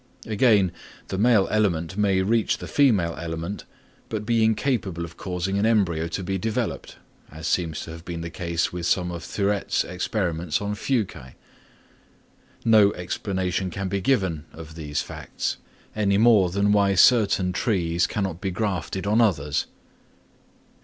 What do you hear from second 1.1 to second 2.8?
male element may reach the